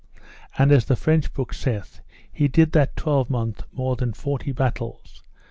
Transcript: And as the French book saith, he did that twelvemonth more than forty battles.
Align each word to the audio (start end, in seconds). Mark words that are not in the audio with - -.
And 0.57 0.71
as 0.71 0.85
the 0.85 0.95
French 0.95 1.31
book 1.31 1.53
saith, 1.53 2.01
he 2.33 2.47
did 2.47 2.71
that 2.71 2.95
twelvemonth 2.95 3.65
more 3.71 3.95
than 3.95 4.13
forty 4.13 4.51
battles. 4.51 5.21